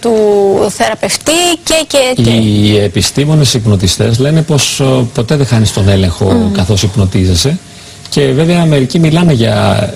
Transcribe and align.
του 0.00 0.12
θεραπευτή 0.70 1.32
και, 1.64 1.84
και, 1.86 2.22
και. 2.22 2.30
Οι 2.30 2.76
επιστήμονες 2.78 3.54
υπνοτιστές 3.54 4.18
λένε 4.18 4.42
πως 4.42 4.80
ε, 4.80 4.84
ποτέ 5.14 5.36
δεν 5.36 5.46
χάνεις 5.46 5.72
τον 5.72 5.88
έλεγχο 5.88 6.50
καθώς 6.52 6.82
υπνοτίζεσαι 6.82 7.58
και 8.08 8.20
βέβαια 8.32 8.64
μερικοί 8.64 8.98
μιλάνε 8.98 9.32
για 9.32 9.90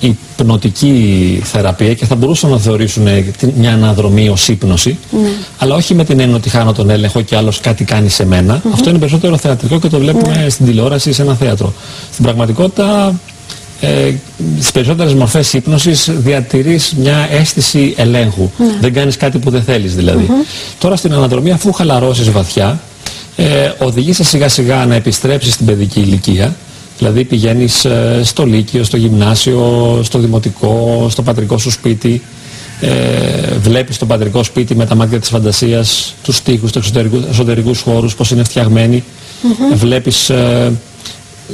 υπνοτική 0.00 1.40
θεραπεία 1.44 1.94
και 1.94 2.06
θα 2.06 2.14
μπορούσαν 2.14 2.50
να 2.50 2.58
θεωρήσουν 2.58 3.06
μια 3.56 3.72
αναδρομή 3.72 4.28
ως 4.28 4.48
ύπνωση 4.48 4.98
Ναι. 5.10 5.28
αλλά 5.58 5.74
όχι 5.74 5.94
με 5.94 6.04
την 6.04 6.20
έννοια 6.20 6.36
ότι 6.36 6.48
χάνω 6.48 6.72
τον 6.72 6.90
έλεγχο 6.90 7.20
και 7.20 7.36
άλλος 7.36 7.60
κάτι 7.60 7.84
κάνει 7.84 8.08
σε 8.08 8.26
μένα. 8.26 8.62
Αυτό 8.72 8.90
είναι 8.90 8.98
περισσότερο 8.98 9.36
θεατρικό 9.36 9.78
και 9.80 9.88
το 9.88 9.98
βλέπουμε 9.98 10.46
στην 10.48 10.66
τηλεόραση 10.66 11.08
ή 11.08 11.12
σε 11.12 11.22
ένα 11.22 11.34
θέατρο. 11.34 11.72
Στην 12.12 12.24
πραγματικότητα 12.24 13.14
ε, 13.80 14.12
στις 14.58 14.72
περισσότερες 14.72 15.14
μορφές 15.14 15.52
ύπνωσης 15.52 16.10
διατηρείς 16.12 16.94
μια 16.96 17.28
αίσθηση 17.30 17.94
ελέγχου. 17.96 18.50
Δεν 18.80 18.92
κάνεις 18.92 19.16
κάτι 19.16 19.38
που 19.38 19.50
δεν 19.50 19.62
θέλεις 19.62 19.94
δηλαδή. 19.94 20.28
Τώρα 20.78 20.96
στην 20.96 21.12
αναδρομή 21.12 21.50
αφού 21.50 21.72
χαλαρώσεις 21.72 22.30
βαθιά 22.30 22.80
ε, 23.36 23.70
οδηγείσαι 23.78 24.24
σιγά 24.24 24.48
σιγά 24.48 24.86
να 24.86 24.94
επιστρέψεις 24.94 25.52
στην 25.54 25.66
παιδική 25.66 26.00
ηλικία 26.00 26.56
Δηλαδή 26.98 27.24
πηγαίνεις 27.24 27.84
ε, 27.84 28.20
στο 28.24 28.46
Λύκειο, 28.46 28.84
στο 28.84 28.96
γυμνάσιο, 28.96 30.00
στο 30.02 30.18
δημοτικό, 30.18 31.06
στο 31.10 31.22
πατρικό 31.22 31.58
σου 31.58 31.70
σπίτι 31.70 32.22
ε, 32.80 33.58
βλέπεις 33.60 33.98
το 33.98 34.06
πατρικό 34.06 34.42
σπίτι 34.42 34.76
με 34.76 34.86
τα 34.86 34.94
μάτια 34.94 35.20
της 35.20 35.28
φαντασίας, 35.28 36.14
τους 36.22 36.42
τοίχους, 36.42 36.72
τους 36.72 36.80
εξωτερικούς, 36.80 37.24
εσωτερικούς 37.30 37.80
χώρους, 37.80 38.14
πώς 38.14 38.30
είναι 38.30 38.44
φτιαγμένοι. 38.44 39.04
Βλέπεις 39.74 40.30
ε, 40.30 40.72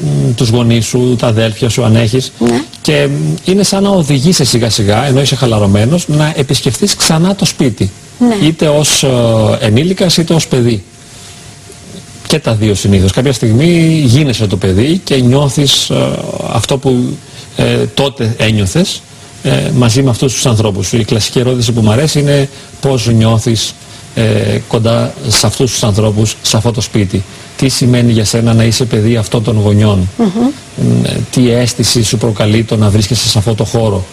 μ, 0.01 0.31
τους 0.35 0.49
γονείς 0.49 0.87
σου, 0.87 1.17
τα 1.19 1.27
αδέλφια 1.27 1.69
σου 1.69 1.85
αν 1.85 1.97
έχεις 1.97 2.33
Ναι. 2.39 2.63
και 2.83 3.09
μ, 3.11 3.35
είναι 3.45 3.63
σαν 3.63 3.83
να 3.83 3.89
οδηγείσαι 3.91 4.45
σιγά 4.45 4.71
σιγά, 4.71 5.07
ενώ 5.07 5.21
είσαι 5.21 5.35
χαλαρωμένος, 5.37 6.09
να 6.09 6.33
επισκεφτείς 6.37 6.97
ξανά 6.97 7.35
το 7.35 7.45
σπίτι. 7.45 7.91
Ναι. 8.19 8.47
Είτε 8.47 8.69
ως 8.69 9.03
ε, 9.03 9.09
ενήλικας 9.61 10.17
είτε 10.17 10.35
ως 10.35 10.47
παιδί. 10.47 10.83
Και 12.27 12.39
τα 12.39 12.55
δύο 12.55 12.75
συνήθως. 12.75 13.13
Κάποια 13.13 13.33
στιγμή 13.33 14.03
γίνεσαι 14.07 14.47
το 14.47 14.57
παιδί 14.57 15.01
και 15.05 15.17
νιώθεις 15.17 15.91
ε, 15.91 15.97
αυτό 16.53 16.79
που 16.79 17.17
ε, 17.57 17.77
τότε 17.95 18.35
ένιωθες 18.39 19.03
ε, 19.43 19.71
μαζί 19.77 20.03
με 20.03 20.11
αυτούς 20.11 20.33
τους 20.33 20.47
ανθρώπους. 20.47 20.93
Η 20.93 21.05
κλασική 21.05 21.39
ερώτηση 21.39 21.73
που 21.73 21.81
μου 21.81 21.91
αρέσει 21.91 22.19
είναι 22.21 22.49
πώς 22.81 23.07
νιώθεις 23.07 23.75
ε, 24.15 24.59
κοντά 24.69 25.15
σε 25.29 25.47
αυτούς 25.47 25.71
τους 25.73 25.83
ανθρώπους, 25.83 26.37
σε 26.43 26.57
αυτό 26.57 26.73
το 26.73 26.81
σπίτι. 26.81 27.23
Τι 27.57 27.69
σημαίνει 27.69 28.13
για 28.13 28.25
σένα 28.25 28.55
να 28.55 28.65
είσαι 28.65 28.85
παιδί 28.85 29.17
αυτών 29.17 29.43
των 29.43 29.61
γονιών; 29.61 30.09
Μ, 30.19 31.05
ε, 31.05 31.17
Τι 31.31 31.51
αίσθηση 31.51 32.03
σου 32.03 32.17
προκαλεί 32.19 32.65
το 32.65 32.77
να 32.77 32.91
βρίσκεσαι 32.91 33.29
σε 33.29 33.39
αυτό 33.39 33.55
το 33.55 33.65
χώρο; 33.65 34.05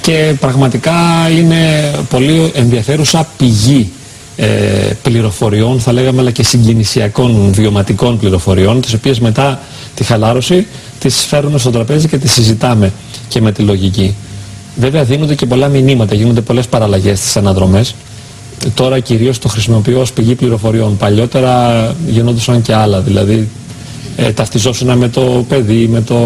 Και 0.00 0.34
πραγματικά 0.40 0.94
είναι 1.38 1.90
πολύ 2.10 2.52
ενδιαφέρουσα 2.54 3.28
πηγή 3.36 3.90
ε, 4.36 4.46
πληροφοριών, 5.02 5.80
θα 5.80 5.92
λέγαμε, 5.92 6.20
αλλά 6.20 6.30
και 6.30 6.42
συγκινησιακών 6.42 7.52
βιωματικών 7.52 8.18
πληροφοριών, 8.18 8.80
τις 8.80 8.92
οποίες 8.92 9.20
μετά 9.20 9.60
τη 9.94 10.04
χαλάρωση 10.04 10.66
τις 10.98 11.24
φέρνουμε 11.24 11.58
στο 11.58 11.70
τραπέζι 11.70 12.08
και 12.08 12.18
τις 12.18 12.32
συζητάμε 12.32 12.92
και 13.28 13.40
με 13.40 13.52
τη 13.52 13.62
λογική. 13.62 14.14
Βέβαια 14.76 15.04
δίνονται 15.04 15.34
και 15.34 15.46
πολλά 15.46 15.68
μηνύματα, 15.68 16.14
γίνονται 16.14 16.40
πολλές 16.40 16.66
παραλλαγές 16.66 17.18
στις 17.18 17.36
αναδρομές. 17.36 17.94
Τώρα 18.74 19.00
κυρίως 19.00 19.38
το 19.38 19.48
χρησιμοποιώ 19.48 20.00
ως 20.00 20.12
πηγή 20.12 20.34
πληροφοριών. 20.34 20.96
Παλιότερα 20.96 21.94
γινόντουσαν 22.08 22.62
και 22.62 22.74
άλλα, 22.74 23.00
δηλαδή 23.00 23.48
ε, 24.16 24.32
ταυτιζόσουν 24.32 24.98
με 24.98 25.08
το 25.08 25.44
παιδί, 25.48 25.88
με, 25.88 26.00
το, 26.00 26.16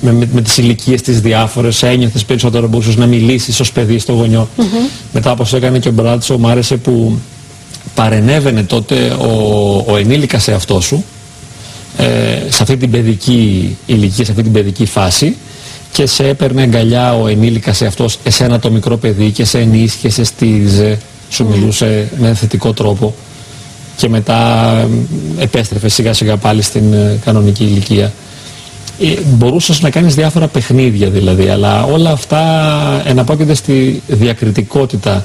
με, 0.00 0.12
με, 0.12 0.28
με 0.32 0.40
τις 0.40 0.56
ηλικίες 0.56 1.02
τις 1.02 1.20
διάφορες, 1.20 1.82
ένιωθες 1.82 2.24
περισσότερο 2.24 2.68
μπορούσες 2.68 2.96
να 2.96 3.06
μιλήσεις 3.06 3.60
ως 3.60 3.72
παιδί 3.72 3.98
στο 3.98 4.12
γονιό. 4.12 4.48
Μετά 5.12 5.30
όπως 5.30 5.52
έκανε 5.52 5.78
και 5.78 5.88
ο 5.88 5.92
Μπράτσο, 5.92 6.38
μου 6.38 6.48
άρεσε 6.48 6.76
που 6.76 7.18
παρενέβαινε 7.94 8.62
τότε 8.62 9.08
ο, 9.08 9.84
ο 9.86 9.96
ενήλικας 9.96 10.42
σε 10.42 10.52
αυτό 10.52 10.80
σου, 10.80 11.04
ε, 11.96 12.04
σε 12.48 12.62
αυτή 12.62 12.76
την 12.76 12.90
παιδική 12.90 13.76
ηλικία, 13.86 14.24
σε 14.24 14.30
αυτή 14.30 14.42
την 14.42 14.52
παιδική 14.52 14.84
φάση 14.86 15.36
και 15.92 16.06
σε 16.06 16.28
έπαιρνε 16.28 16.62
αγκαλιά 16.62 17.14
ο 17.14 17.26
ενήλικας 17.26 17.76
σε 17.76 17.86
αυτός, 17.86 18.18
εσένα 18.24 18.58
το 18.58 18.70
μικρό 18.70 18.96
παιδί 18.96 19.30
και 19.30 19.44
σε 19.44 19.58
ενίσχυε, 19.58 20.10
σε 20.10 20.24
στήριζε, 20.24 20.98
σου 21.34 21.46
μιλούσε 21.46 22.08
με 22.18 22.34
θετικό 22.34 22.72
τρόπο 22.72 23.14
και 23.96 24.08
μετά 24.08 24.70
ε, 25.38 25.42
επέστρεφε 25.42 25.88
σιγά 25.88 26.12
σιγά 26.12 26.36
πάλι 26.36 26.62
στην 26.62 26.92
ε, 26.92 27.18
κανονική 27.24 27.64
ηλικία. 27.64 28.12
Ε, 29.00 29.14
μπορούσες 29.24 29.80
να 29.80 29.90
κάνεις 29.90 30.14
διάφορα 30.14 30.48
παιχνίδια 30.48 31.10
δηλαδή, 31.10 31.48
αλλά 31.48 31.84
όλα 31.84 32.10
αυτά 32.10 32.42
εναπόκειται 33.06 33.54
στη 33.54 34.02
διακριτικότητα, 34.06 35.24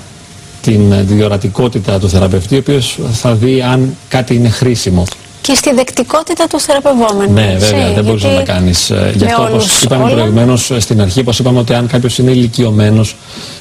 την 0.61 0.91
ε, 0.91 1.01
διορατικότητα 1.01 1.99
του 1.99 2.09
θεραπευτή, 2.09 2.55
ο 2.55 2.57
οποίος 2.57 2.99
θα 3.11 3.33
δει 3.33 3.61
αν 3.61 3.95
κάτι 4.07 4.35
είναι 4.35 4.49
χρήσιμο. 4.49 5.03
Και 5.41 5.53
στη 5.53 5.73
δεκτικότητα 5.73 6.47
του 6.47 6.59
θεραπευόμενου. 6.59 7.33
Ναι, 7.33 7.51
έτσι, 7.53 7.69
βέβαια, 7.73 7.91
δεν 7.93 8.03
μπορείς 8.03 8.21
γιατί 8.21 8.37
να 8.37 8.43
τα 8.43 8.53
κάνεις. 8.53 8.89
Ε, 8.89 9.11
Γι' 9.15 9.23
με 9.23 9.31
αυτό, 9.31 9.41
όπως 9.41 9.53
όλους 9.53 9.81
είπαμε 9.81 10.03
όλων. 10.03 10.15
προηγουμένως 10.15 10.71
ε, 10.71 10.79
στην 10.79 11.01
αρχή, 11.01 11.19
όπως 11.19 11.39
είπαμε 11.39 11.59
ότι 11.59 11.73
αν 11.73 11.87
κάποιος 11.87 12.17
είναι 12.17 12.31
ηλικιωμένος 12.31 13.15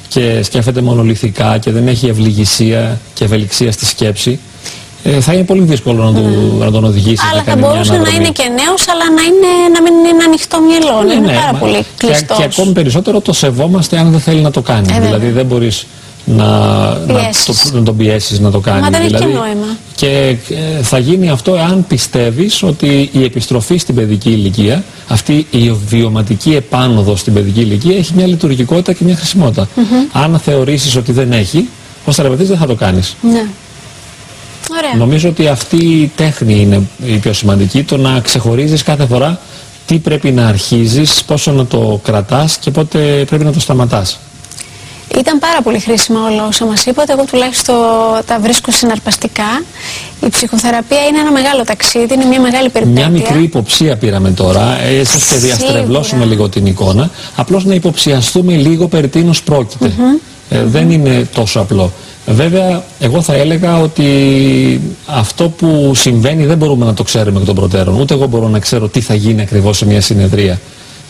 και 0.07 0.43
σκέφτεται 0.43 0.81
μονολυθικά 0.81 1.57
και 1.57 1.71
δεν 1.71 1.87
έχει 1.87 2.07
ευληγησία 2.07 2.99
και 3.13 3.23
ευελιξία 3.23 3.71
στη 3.71 3.85
σκέψη, 3.85 4.39
ε, 5.03 5.19
θα 5.21 5.33
είναι 5.33 5.43
πολύ 5.43 5.61
δύσκολο 5.61 6.03
να, 6.03 6.13
του, 6.21 6.55
να 6.59 6.71
τον 6.71 6.83
οδηγήσει 6.83 7.23
Αλλά 7.31 7.31
να 7.39 7.43
θα 7.43 7.49
κάνει 7.49 7.59
μια 7.61 7.69
μπορούσε 7.69 7.91
να 7.91 7.95
αναδρομή. 7.97 8.19
είναι 8.25 8.31
και 8.33 8.43
νέος, 8.43 8.87
αλλά 8.87 9.03
να, 9.15 9.21
είναι, 9.21 9.51
να 9.73 9.81
μην 9.81 9.93
είναι 10.13 10.23
ανοιχτό 10.23 10.57
μυαλό. 10.61 11.07
να 11.07 11.13
είναι 11.13 11.33
πάρα 11.39 11.53
μα- 11.53 11.59
πολύ 11.59 11.77
και, 11.97 12.05
κλειστός. 12.07 12.37
και 12.37 12.43
ακόμη 12.43 12.71
περισσότερο 12.71 13.21
το 13.21 13.33
σεβόμαστε 13.33 13.97
αν 13.97 14.11
δεν 14.11 14.19
θέλει 14.19 14.41
να 14.41 14.51
το 14.51 14.61
κάνει. 14.61 14.85
βέβαια. 14.87 15.05
δηλαδή 15.05 15.29
δεν 15.29 15.45
μπορείς 15.45 15.85
να, 16.35 16.45
να, 16.97 17.13
Πιέσεις. 17.13 17.71
το, 17.71 17.77
να 17.77 17.83
τον 17.83 17.97
πιέσεις 17.97 18.39
να 18.39 18.51
το 18.51 18.59
κάνει. 18.59 18.81
Μα 18.81 18.89
δεν 18.89 19.01
έχει 19.01 19.11
και 19.11 19.17
δηλαδή, 19.17 19.33
νόημα. 19.33 19.77
και 19.95 20.35
ε, 20.49 20.83
θα 20.83 20.97
γίνει 20.97 21.29
αυτό 21.29 21.55
εάν 21.55 21.85
πιστεύεις 21.87 22.63
ότι 22.63 23.09
η 23.11 23.23
επιστροφή 23.23 23.77
στην 23.77 23.95
παιδική 23.95 24.29
ηλικία, 24.29 24.83
αυτή 25.07 25.47
η 25.51 25.71
βιωματική 25.87 26.55
επάνωδο 26.55 27.15
στην 27.15 27.33
παιδική 27.33 27.59
ηλικία 27.59 27.97
έχει 27.97 28.13
μια 28.15 28.27
λειτουργικότητα 28.27 28.93
και 28.93 29.03
μια 29.03 29.15
χρησιμότητα. 29.15 29.67
Αν 30.11 30.39
θεωρήσεις 30.39 30.95
ότι 30.95 31.11
δεν 31.11 31.31
έχει, 31.31 31.69
ως 32.05 32.15
θεραπευτής 32.15 32.47
δεν 32.47 32.57
θα 32.57 32.65
το 32.65 32.75
κάνεις. 32.75 33.15
Ναι. 33.21 33.45
Ωραία. 34.77 34.95
Νομίζω 34.97 35.29
ότι 35.29 35.47
αυτή 35.47 35.75
η 35.75 36.11
τέχνη 36.15 36.61
είναι 36.61 36.81
η 37.05 37.17
πιο 37.17 37.33
σημαντική, 37.33 37.83
το 37.83 37.97
να 37.97 38.19
ξεχωρίζεις 38.19 38.83
κάθε 38.83 39.05
φορά 39.05 39.39
τι 39.85 39.97
πρέπει 39.97 40.31
να 40.31 40.47
αρχίζεις, 40.47 41.23
πόσο 41.23 41.51
να 41.51 41.65
το 41.65 41.99
κρατάς 42.03 42.57
και 42.57 42.71
πότε 42.71 43.23
πρέπει 43.27 43.43
να 43.43 43.51
το 43.51 43.59
σταματάς. 43.59 44.19
Ήταν 45.19 45.39
πάρα 45.39 45.61
πολύ 45.61 45.79
χρήσιμα 45.79 46.19
όλα 46.29 46.47
όσα 46.47 46.65
μας 46.65 46.85
είπατε. 46.85 47.13
Εγώ 47.13 47.23
τουλάχιστον 47.25 47.75
τα 48.25 48.39
βρίσκω 48.39 48.71
συναρπαστικά. 48.71 49.63
Η 50.25 50.29
ψυχοθεραπεία 50.29 51.05
είναι 51.09 51.19
ένα 51.19 51.31
μεγάλο 51.31 51.63
ταξίδι, 51.63 52.13
είναι 52.13 52.25
μια 52.25 52.41
μεγάλη 52.41 52.69
περιπέτεια. 52.69 53.09
Μια 53.09 53.19
μικρή 53.19 53.43
υποψία 53.43 53.95
πήραμε 53.97 54.31
τώρα, 54.31 54.81
έτσι 54.81 55.15
ώστε 55.15 55.35
Σίγουρα. 55.37 55.55
διαστρεβλώσουμε 55.55 56.25
λίγο 56.25 56.49
την 56.49 56.65
εικόνα, 56.65 57.09
απλώς 57.35 57.65
να 57.65 57.73
υποψιαστούμε 57.73 58.53
λίγο 58.53 58.87
περί 58.87 59.07
τίνος 59.07 59.43
πρόκειται. 59.43 59.93
Ε, 60.49 60.63
δεν 60.63 60.91
είναι 60.91 61.27
τόσο 61.33 61.59
απλό. 61.59 61.91
Βέβαια, 62.25 62.83
εγώ 62.99 63.21
θα 63.21 63.33
έλεγα 63.33 63.79
ότι 63.79 64.81
αυτό 65.05 65.49
που 65.49 65.91
συμβαίνει 65.95 66.45
δεν 66.45 66.57
μπορούμε 66.57 66.85
να 66.85 66.93
το 66.93 67.03
ξέρουμε 67.03 67.39
εκ 67.39 67.45
των 67.45 67.55
προτέρων. 67.55 67.99
Ούτε 67.99 68.13
εγώ 68.13 68.27
μπορώ 68.27 68.47
να 68.47 68.59
ξέρω 68.59 68.87
τι 68.87 69.01
θα 69.01 69.13
γίνει 69.13 69.41
ακριβώς 69.41 69.77
σε 69.77 69.85
μια 69.85 70.01
συνεδρία. 70.01 70.59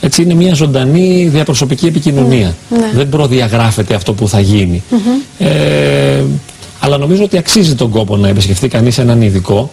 Έτσι 0.01 0.21
είναι 0.21 0.33
μια 0.33 0.53
ζωντανή 0.53 1.27
διαπροσωπική 1.31 1.85
επικοινωνία. 1.85 2.55
Ναι. 2.69 2.91
Δεν 2.93 3.09
προδιαγράφεται 3.09 3.95
αυτό 3.95 4.13
που 4.13 4.27
θα 4.27 4.39
γίνει. 4.39 4.83
Ε, 5.39 6.23
αλλά 6.79 6.97
νομίζω 6.97 7.23
ότι 7.23 7.37
αξίζει 7.37 7.75
τον 7.75 7.89
κόπο 7.89 8.17
να 8.17 8.27
επισκεφτεί 8.27 8.67
κανείς 8.67 8.97
έναν 8.97 9.21
ειδικό, 9.21 9.71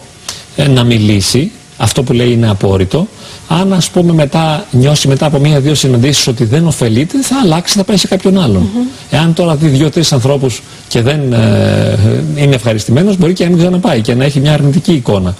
ε, 0.55 0.67
να 0.67 0.83
μιλήσει, 0.83 1.51
αυτό 1.77 2.03
που 2.03 2.13
λέει 2.13 2.31
είναι 2.31 2.49
απόρριτο. 2.49 3.07
Αν 3.47 3.73
ας 3.73 3.89
πούμε 3.89 4.13
μετά 4.13 4.65
νιώσει 4.71 5.07
μετά 5.07 5.25
από 5.25 5.39
μία-δύο 5.39 5.75
συναντήσεις 5.75 6.27
ότι 6.27 6.43
δεν 6.43 6.67
ωφελείται, 6.67 7.21
θα 7.21 7.35
αλλάξει, 7.43 7.77
θα 7.77 7.83
πάει 7.83 7.97
σε 7.97 8.07
κάποιον 8.07 8.41
άλλον. 8.41 8.69
Εάν 9.09 9.33
τώρα 9.33 9.55
δει 9.55 9.67
δύο-τρεις 9.67 10.13
ανθρώπους 10.13 10.61
και 10.87 11.01
δεν 11.01 11.33
ε, 11.33 11.97
είναι 12.35 12.55
ευχαριστημένος, 12.55 13.17
μπορεί 13.17 13.33
και 13.33 13.43
να 13.43 13.49
μην 13.49 13.59
ξαναπάει 13.59 14.01
και 14.01 14.13
να 14.13 14.23
έχει 14.23 14.39
μια 14.39 14.53
αρνητική 14.53 14.93
εικόνα. 14.93 15.35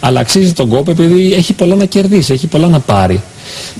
Αλλά 0.00 0.20
αξίζει 0.20 0.52
τον 0.52 0.68
κόπο 0.68 0.90
επειδή 0.90 1.32
έχει 1.32 1.52
πολλά 1.52 1.74
να 1.74 1.84
κερδίσει, 1.84 2.32
έχει 2.32 2.46
πολλά 2.46 2.68
να 2.68 2.80
πάρει. 2.80 3.22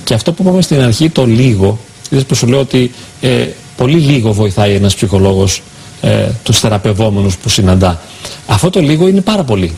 Και 0.03 0.13
αυτό 0.13 0.31
που 0.31 0.43
είπαμε 0.43 0.61
στην 0.61 0.81
αρχή, 0.81 1.09
το 1.09 1.25
λίγο, 1.25 1.79
είδες 2.09 2.25
που 2.25 2.35
σου 2.35 2.47
λέω 2.47 2.59
ότι 2.59 2.91
ε, 3.21 3.47
πολύ 3.77 3.97
λίγο 3.97 4.33
βοηθάει 4.33 4.73
ένας 4.73 4.95
ψυχολόγος 4.95 5.61
ε, 6.01 6.27
τους 6.43 6.59
θεραπευόμενους 6.59 7.37
που 7.37 7.49
συναντά. 7.49 8.01
Αυτό 8.47 8.69
το 8.69 8.79
λίγο 8.79 9.07
είναι 9.07 9.21
πάρα 9.21 9.43
πολύ. 9.43 9.73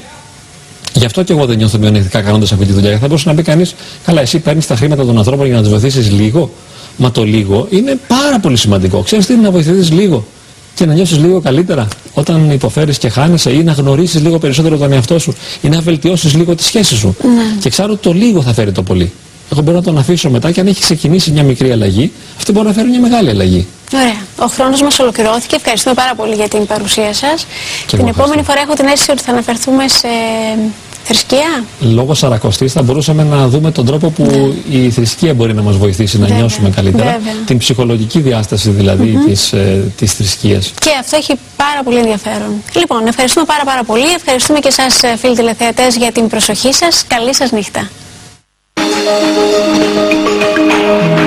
Γι' 0.93 1.05
αυτό 1.05 1.23
και 1.23 1.33
εγώ 1.33 1.45
δεν 1.45 1.57
νιώθω 1.57 1.77
μειονεκτικά 1.77 2.21
κάνοντας 2.21 2.51
αυτή 2.51 2.65
τη 2.65 2.71
δουλειά. 2.71 2.87
Γιατί 2.87 3.01
θα 3.01 3.07
μπορούσε 3.07 3.29
να 3.29 3.35
πει 3.35 3.41
κανείς, 3.41 3.75
καλά, 4.05 4.21
εσύ 4.21 4.39
παίρνεις 4.39 4.67
τα 4.67 4.75
χρήματα 4.75 5.05
των 5.05 5.17
ανθρώπων 5.17 5.45
για 5.45 5.55
να 5.55 5.61
τους 5.61 5.69
βοηθήσεις 5.69 6.11
λίγο. 6.11 6.49
Μα 6.97 7.11
το 7.11 7.23
λίγο 7.23 7.67
είναι 7.69 7.99
πάρα 8.07 8.39
πολύ 8.39 8.57
σημαντικό. 8.57 9.01
Ξέρεις 9.01 9.25
τι 9.25 9.33
είναι 9.33 9.41
να 9.41 9.51
βοηθήσεις 9.51 9.91
λίγο; 9.91 10.25
Και 10.75 10.85
να 10.85 10.93
νιώσεις 10.93 11.17
λίγο 11.17 11.39
καλύτερα 11.39 11.87
όταν 12.13 12.51
υποφέρεις 12.51 12.97
και 12.97 13.09
χάνεσαι 13.09 13.51
ή 13.51 13.63
να 13.63 13.71
γνωρίσεις 13.71 14.21
λίγο 14.21 14.39
περισσότερο 14.39 14.77
τον 14.77 14.91
εαυτό 14.91 15.19
σου 15.19 15.33
ή 15.61 15.69
να 15.69 15.81
βελτιώσεις 15.81 16.33
λίγο 16.33 16.55
τη 16.55 16.63
σχέση 16.63 16.95
σου. 16.95 17.15
Και 17.59 17.69
ξέρω 17.69 17.91
ότι 17.91 18.01
το 18.01 18.13
λίγο 18.13 18.41
θα 18.41 18.53
φέρει 18.53 18.71
το 18.71 18.83
πολύ. 18.83 19.11
Εγώ 19.53 19.61
μπορώ 19.61 19.77
να 19.77 19.83
τον 19.83 19.97
αφήσω 19.97 20.29
μετά 20.29 20.51
και 20.51 20.59
αν 20.59 20.67
έχει 20.67 20.81
ξεκινήσει 20.81 21.31
μια 21.31 21.43
μικρή 21.43 21.71
αλλαγή, 21.71 22.11
αυτή 22.37 22.51
μπορεί 22.51 22.67
να 22.67 22.73
φέρει 22.73 22.89
μια 22.89 22.99
μεγάλη 22.99 23.29
αλλαγή. 23.29 23.67
Ωραία. 23.93 24.17
Ο 24.39 24.45
χρόνος 24.45 24.81
μας 24.81 24.99
ολοκληρώθηκε. 24.99 25.55
Ευχαριστούμε 25.55 25.95
πάρα 25.95 26.15
πολύ 26.15 26.35
για 26.35 26.47
την 26.47 26.65
παρουσία 26.65 27.13
σας. 27.13 27.45
την 27.87 28.07
επόμενη 28.07 28.43
φορά 28.43 28.61
έχω 28.61 28.73
την 28.73 28.85
αίσθηση 28.85 29.11
ότι 29.11 29.21
θα 29.21 29.31
αναφερθούμε 29.31 29.87
σε 29.87 30.07
θρησκεία. 31.03 31.63
Λόγω 31.79 32.13
Σαρακοστής 32.13 32.73
θα 32.73 32.81
μπορούσαμε 32.81 33.23
να 33.23 33.47
δούμε 33.47 33.71
τον 33.71 33.85
τρόπο 33.85 34.09
που 34.09 34.23
ναι. 34.69 34.77
η 34.77 34.89
θρησκεία 34.89 35.33
μπορεί 35.33 35.53
να 35.53 35.61
μας 35.61 35.77
βοηθήσει 35.77 36.19
να 36.19 36.29
νιώσουμε 36.29 36.69
καλύτερα. 36.69 37.19
Την 37.45 37.57
ψυχολογική 37.57 38.19
διάσταση 38.19 38.69
δηλαδή 38.69 39.19
mm 39.21 39.29
της, 39.29 39.53
ε, 39.53 39.91
της 39.97 40.13
θρησκείας. 40.13 40.71
Και 40.79 40.89
αυτό 40.99 41.17
έχει 41.17 41.33
πάρα 41.57 41.83
πολύ 41.83 41.97
ενδιαφέρον. 41.97 42.63
Λοιπόν, 42.75 43.07
ευχαριστούμε 43.07 43.45
πάρα 43.45 43.63
πάρα 43.63 43.83
πολύ. 43.83 44.11
Ευχαριστούμε 44.15 44.59
και 44.59 44.67
εσάς 44.67 45.03
ε, 45.03 45.17
φίλοι 45.17 45.35
τηλεθεατές 45.35 45.95
για 45.95 46.11
την 46.11 46.27
προσοχή 46.27 46.73
σας. 46.73 47.03
Καλή 47.07 47.35
σας 47.35 47.51
νύχτα. 47.51 47.89
Thank 49.05 49.33
you. 51.17 51.22